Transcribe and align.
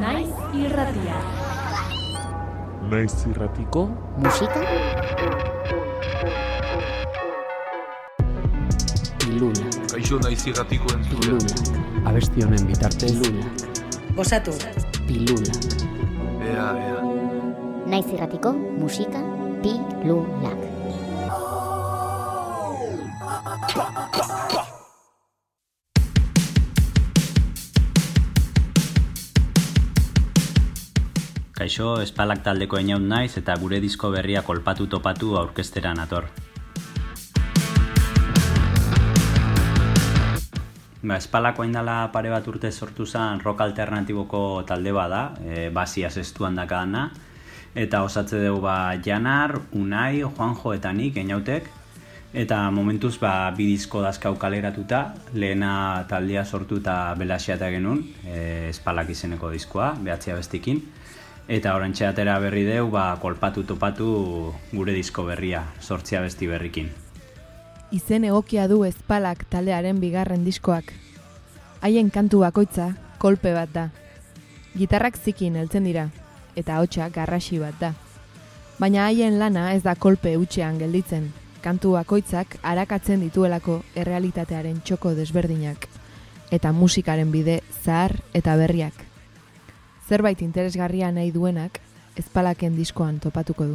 Naiz 0.00 0.30
irratia. 0.54 1.16
Naiz 2.90 3.14
irratiko 3.30 3.82
musika 4.22 4.62
pilula. 9.22 9.66
Kaixo 9.92 10.18
naiz 10.24 10.42
irratiko 10.50 10.92
entzule. 10.94 11.38
pilula 11.38 12.08
Abesti 12.08 12.44
honen 12.46 12.66
bitartez 12.70 13.12
pilula 13.18 13.44
Gozatu, 14.16 14.54
pilula 15.06 15.54
Ea, 16.48 16.68
ea. 16.88 17.00
naiz 17.92 18.06
irratiko 18.14 18.52
musika 18.52 19.20
pilulak 19.62 20.58
Kaixo, 31.58 31.96
espalak 31.98 32.44
taldeko 32.46 32.78
eniaut 32.78 33.02
naiz 33.02 33.32
eta 33.40 33.56
gure 33.58 33.80
disko 33.82 34.12
berria 34.14 34.44
kolpatu 34.46 34.84
topatu 34.86 35.32
aurkestera 35.40 35.90
nator. 35.90 36.28
Ba, 41.02 41.16
espalako 41.16 41.64
indala 41.66 41.96
pare 42.14 42.30
bat 42.30 42.46
urte 42.46 42.70
sortu 42.70 43.06
zen 43.06 43.42
rock 43.42 43.64
alternatiboko 43.64 44.42
talde 44.68 44.92
bada, 44.94 45.22
e, 45.42 45.64
basia 45.74 46.12
zestuan 46.14 46.54
dakadana, 46.54 47.08
eta 47.74 48.04
osatze 48.06 48.38
dugu 48.44 48.60
ba 48.62 48.94
Janar, 49.02 49.56
Unai, 49.72 50.22
Juanjo 50.22 50.76
eta 50.76 50.92
nik 50.94 51.18
eniautek, 51.18 51.66
eta 52.34 52.60
momentuz 52.70 53.16
ba, 53.18 53.50
bi 53.50 53.66
disko 53.72 54.04
dazkau 54.06 54.36
kaleratuta, 54.38 55.02
lehena 55.34 56.06
taldea 56.06 56.46
sortu 56.46 56.78
eta 56.84 57.16
belaxiata 57.18 57.72
genuen, 57.74 58.04
e, 58.22 58.70
espalak 58.70 59.10
izeneko 59.10 59.50
diskoa, 59.50 59.96
behatzia 59.98 60.38
bestikin, 60.38 60.84
Eta 61.48 61.72
orantxe 61.72 62.04
atera 62.04 62.34
berri 62.42 62.66
deu, 62.68 62.90
ba, 62.92 63.16
kolpatu 63.22 63.62
topatu 63.64 64.08
gure 64.68 64.92
disko 64.92 65.24
berria, 65.24 65.62
sortzia 65.80 66.20
besti 66.20 66.46
berrikin. 66.46 66.90
Izen 67.90 68.26
egokia 68.28 68.66
du 68.68 68.82
ezpalak 68.84 69.46
taldearen 69.48 69.96
bigarren 69.96 70.44
diskoak. 70.44 70.92
Haien 71.80 72.10
kantu 72.12 72.42
bakoitza 72.44 72.90
kolpe 73.16 73.54
bat 73.56 73.72
da. 73.72 73.86
Gitarrak 74.76 75.16
zikin 75.16 75.56
heltzen 75.56 75.88
dira, 75.88 76.10
eta 76.54 76.76
ahotsa 76.76 77.08
garrasi 77.08 77.62
bat 77.64 77.80
da. 77.80 77.94
Baina 78.78 79.08
haien 79.08 79.40
lana 79.40 79.72
ez 79.72 79.82
da 79.82 79.96
kolpe 79.96 80.36
utxean 80.36 80.76
gelditzen. 80.78 81.32
Kantu 81.64 81.96
bakoitzak 81.96 82.58
arakatzen 82.60 83.24
dituelako 83.24 83.80
errealitatearen 83.96 84.84
txoko 84.84 85.16
desberdinak. 85.16 85.88
Eta 86.52 86.76
musikaren 86.76 87.32
bide 87.32 87.62
zahar 87.80 88.20
eta 88.36 88.60
berriak. 88.60 89.07
Zerbait 90.08 90.40
interesgarria 90.40 91.10
nahi 91.12 91.28
duenak, 91.34 91.82
ezpalaken 92.16 92.76
diskoan 92.78 93.18
topatuko 93.20 93.66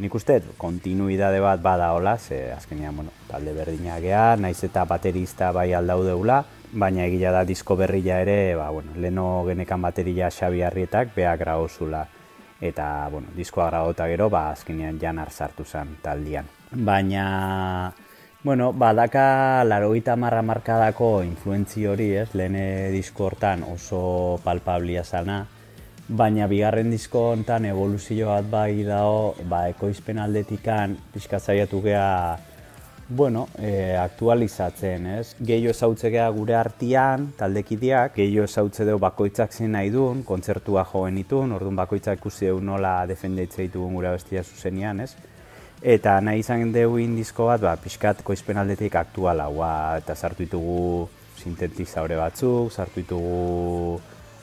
Nik 0.00 0.14
uste, 0.16 0.40
kontinuidade 0.58 1.38
bat 1.44 1.60
bada 1.62 1.92
hola, 1.94 2.16
ze 2.18 2.50
azkenean, 2.50 2.96
bueno, 2.96 3.12
talde 3.28 3.52
berdina 3.54 4.00
gea, 4.00 4.34
naiz 4.40 4.58
eta 4.64 4.82
baterista 4.88 5.52
bai 5.52 5.68
aldau 5.76 6.00
deula, 6.02 6.40
baina 6.72 7.04
egia 7.04 7.30
da 7.30 7.44
disko 7.44 7.76
berria 7.76 8.18
ere, 8.24 8.56
ba, 8.56 8.70
bueno, 8.74 8.96
leno 8.96 9.44
genekan 9.46 9.82
bateria 9.82 10.32
Xabi 10.34 10.64
Arrietak 10.66 11.14
beha 11.14 11.36
grauzula. 11.36 12.06
Eta, 12.60 13.08
bueno, 13.12 13.28
diskoa 13.36 13.68
grauta 13.70 14.08
gero, 14.08 14.28
ba, 14.32 14.48
azkenean 14.50 14.98
janar 14.98 15.30
sartu 15.30 15.64
zen 15.64 15.94
taldian. 16.02 16.48
Baina, 16.72 17.92
bueno, 18.42 18.72
badaka 18.72 19.64
larogeita 19.64 20.16
marra 20.16 20.42
markadako 20.42 21.22
influentzi 21.22 21.86
hori, 21.86 22.12
ez, 22.16 22.28
lehen 22.34 22.56
disko 22.92 23.28
hortan 23.30 23.64
oso 23.68 24.40
palpablia 24.44 25.04
zana, 25.04 25.46
Baina 26.10 26.48
bigarren 26.50 26.88
disko 26.90 27.20
hontan 27.30 27.68
evoluzio 27.68 28.32
bat 28.32 28.46
bai 28.50 28.82
dago, 28.82 29.36
ba, 29.46 29.68
ekoizpen 29.70 30.18
aldetikan 30.18 30.96
pixka 31.14 31.38
zaiatu 31.38 31.78
gea, 31.84 32.36
bueno, 33.08 33.44
e, 33.54 33.94
aktualizatzen, 33.94 35.06
ez? 35.06 35.36
Gehio 35.38 35.70
ezautze 35.70 36.10
gure 36.34 36.56
artian, 36.58 37.28
taldekideak, 37.38 38.16
gehio 38.16 38.48
ezautze 38.50 38.88
dugu 38.88 38.98
bakoitzak 39.06 39.54
zen 39.54 39.70
nahi 39.78 39.94
duen, 39.94 40.24
kontzertua 40.26 40.84
joen 40.90 41.18
itun, 41.22 41.52
orduan 41.52 41.78
bakoitzak 41.78 42.18
ikusi 42.18 42.50
dugu 42.50 42.66
nola 42.72 43.06
defendeitze 43.06 43.62
ditugun 43.62 43.94
gure 43.94 44.10
bestia 44.10 44.42
zuzenian, 44.42 45.06
ez? 45.06 45.14
Eta 45.80 46.18
nahi 46.20 46.42
izan 46.42 46.74
dugu 46.74 46.98
indizko 47.00 47.46
bat, 47.48 47.60
ba, 47.64 47.72
pixkat 47.80 48.20
koizpen 48.20 48.58
aldetik 48.60 48.98
aktuala, 49.00 49.46
ba, 49.48 49.96
eta 49.96 50.12
sartu 50.14 50.44
ditugu 50.44 51.08
sintetizaure 51.40 52.18
batzuk, 52.20 52.68
sartu 52.68 53.00
ditugu 53.00 53.96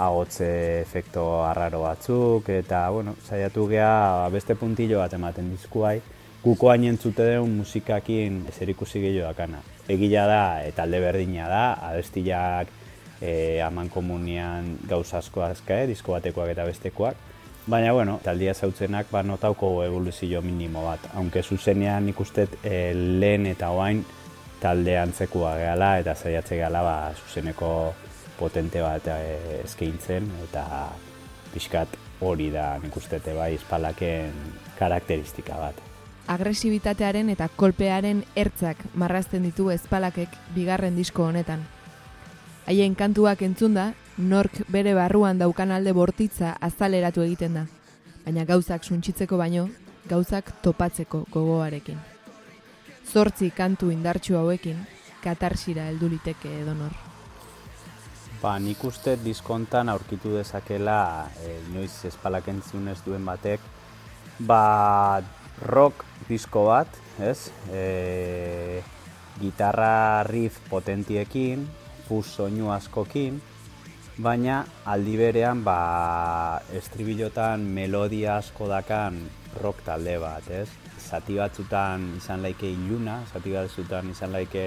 agotze 0.00 0.80
efekto 0.80 1.42
arraro 1.44 1.82
batzuk, 1.82 2.48
eta, 2.48 2.86
bueno, 2.94 3.12
saiatu 3.28 3.66
gea 3.68 4.28
beste 4.32 4.56
puntillo 4.56 5.02
bat 5.02 5.12
ematen 5.12 5.50
dizkuai, 5.52 5.98
guko 6.40 6.70
hain 6.72 6.88
entzute 6.88 7.26
den 7.28 7.58
musikakin 7.58 8.46
ezer 8.48 8.72
ikusi 8.72 9.02
gehiago 9.04 9.28
dakana. 9.28 9.60
Egila 9.88 10.24
da, 10.30 10.42
eta 10.64 10.88
alde 10.88 11.02
berdina 11.04 11.48
da, 11.50 11.64
abestiak 11.90 12.72
e, 13.20 13.60
aman 13.60 13.92
komunian 13.92 14.78
gauza 14.88 15.20
asko 15.20 15.44
azka, 15.44 15.82
eh, 15.82 15.90
disko 15.92 16.16
batekoak 16.16 16.54
eta 16.54 16.64
bestekoak, 16.64 17.20
Baina, 17.68 17.92
bueno, 17.92 18.18
taldia 18.24 18.54
zautzenak 18.54 19.10
ba, 19.12 19.20
notauko 19.22 19.82
evoluzio 19.84 20.40
minimo 20.42 20.86
bat. 20.86 21.02
Aunque 21.14 21.42
zuzenean 21.42 22.08
ikustet 22.08 22.54
e, 22.64 22.94
lehen 22.94 23.44
eta 23.46 23.68
oain 23.76 24.00
talde 24.60 24.94
antzekua 24.98 25.52
gehala 25.60 25.90
eta 26.00 26.14
zaiatze 26.14 26.56
gehala 26.56 26.80
ba, 26.82 26.94
zuzeneko 27.12 27.92
potente 28.38 28.80
bat 28.80 29.10
e, 29.12 29.60
eskaintzen 29.66 30.30
eta 30.46 30.64
pixkat 31.52 31.98
hori 32.24 32.48
da 32.50 32.78
nik 32.80 32.96
ustete 32.96 33.36
bai 33.36 33.52
espalaken 33.58 34.32
karakteristika 34.78 35.60
bat. 35.60 35.84
agresibitatearen 36.28 37.28
eta 37.32 37.48
kolpearen 37.56 38.24
ertzak 38.36 38.80
marrazten 38.94 39.42
ditu 39.42 39.70
ezpalakek 39.72 40.28
bigarren 40.54 40.96
disko 40.96 41.24
honetan. 41.24 41.62
Haien 42.66 42.94
kantuak 42.94 43.42
entzunda, 43.42 43.92
nork 44.18 44.64
bere 44.68 44.94
barruan 44.94 45.38
daukan 45.38 45.70
alde 45.70 45.92
bortitza 45.94 46.56
azaleratu 46.60 47.22
egiten 47.22 47.54
da, 47.54 47.64
baina 48.24 48.44
gauzak 48.44 48.84
suntsitzeko 48.84 49.38
baino, 49.38 49.68
gauzak 50.10 50.50
topatzeko 50.62 51.24
gogoarekin. 51.30 51.98
Zortzi 53.08 53.50
kantu 53.54 53.92
indartsu 53.94 54.36
hauekin, 54.36 54.80
katarsira 55.22 55.86
heldu 55.88 56.10
liteke 56.10 56.50
edonor. 56.62 56.92
Ba, 58.42 58.58
nik 58.62 58.82
uste 58.84 59.16
diskontan 59.22 59.88
aurkitu 59.88 60.34
dezakela 60.36 61.28
e, 61.42 61.56
inoiz 61.70 62.04
espalak 62.06 62.48
ez 62.48 63.00
duen 63.04 63.24
batek, 63.24 63.60
ba, 64.40 65.22
rock 65.62 66.04
disko 66.28 66.66
bat, 66.66 66.88
ez? 67.18 67.50
E, 67.72 68.82
gitarra 69.40 70.22
riff 70.22 70.58
potentiekin, 70.68 71.66
fus 72.08 72.26
soinu 72.26 72.70
askokin, 72.70 73.40
baina 74.18 74.64
aldi 74.90 75.14
berean 75.14 75.62
ba, 75.62 76.58
estribilotan 76.74 77.62
melodia 77.62 78.38
asko 78.42 78.66
dakan 78.66 79.20
rock 79.62 79.84
talde 79.86 80.16
bat, 80.18 80.42
ez? 80.50 80.66
Zati 80.98 81.38
batzutan 81.38 82.08
izan 82.18 82.42
laike 82.42 82.66
iluna, 82.66 83.20
zati 83.30 83.54
batzutan 83.54 84.10
izan 84.10 84.34
laike 84.34 84.66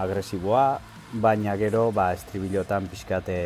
agresiboa, 0.00 0.80
baina 1.20 1.56
gero 1.60 1.90
ba, 1.92 2.14
estribilotan 2.16 2.88
pixkate 2.88 3.38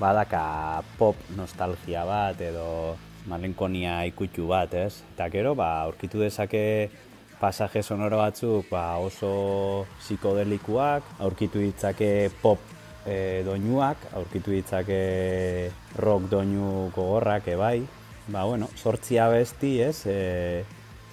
badaka 0.00 0.82
pop 0.98 1.16
nostalgia 1.38 2.02
bat 2.04 2.42
edo 2.42 2.96
malenkonia 3.30 4.02
ikutxu 4.10 4.50
bat, 4.50 4.74
ez? 4.74 5.04
Eta 5.14 5.30
gero, 5.30 5.54
ba, 5.54 5.86
aurkitu 5.86 6.18
dezake 6.26 6.90
pasaje 7.38 7.82
sonoro 7.82 8.18
batzuk 8.18 8.72
ba, 8.72 8.98
oso 8.98 9.86
psikodelikuak, 10.00 11.14
aurkitu 11.22 11.62
ditzake 11.62 12.32
pop 12.42 12.75
e, 13.06 13.42
doinuak, 13.46 14.10
aurkitu 14.18 14.52
ditzake 14.52 15.70
rock 16.02 16.28
doinu 16.30 16.90
gogorrak 16.94 17.48
ebai. 17.54 17.80
Ba, 18.26 18.42
bueno, 18.44 18.68
sortzi 18.74 19.20
abesti, 19.22 19.76
ez, 19.80 20.02
e, 20.10 20.64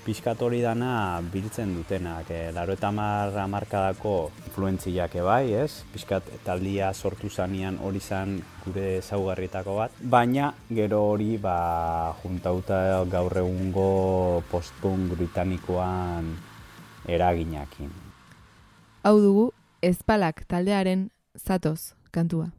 pixkat 0.03 0.41
hori 0.41 0.59
dana 0.63 1.21
biltzen 1.31 1.75
dutenak. 1.77 2.31
E, 2.33 2.51
laro 2.55 2.73
eta 2.73 2.89
marra 2.91 3.45
markadako 3.47 4.15
influentziak 4.47 5.15
ebai, 5.21 5.53
ez, 5.53 5.83
pixkat 5.93 6.27
taldia 6.43 6.91
sortu 6.93 7.29
zanean 7.29 7.77
hori 7.77 8.01
zan 8.01 8.39
gure 8.65 8.99
zaugarrietako 9.01 9.77
bat. 9.77 10.01
Baina, 10.01 10.51
gero 10.73 11.03
hori, 11.13 11.37
ba, 11.37 12.15
juntauta 12.23 13.03
gaur 13.11 13.37
egungo 13.45 14.43
postpunk 14.51 15.13
britanikoan 15.13 16.33
eraginakin. 17.07 17.91
Hau 19.03 19.17
dugu, 19.19 19.49
ezpalak 19.83 20.45
taldearen 20.47 21.09
zatoz 21.35 21.93
kantua. 22.11 22.51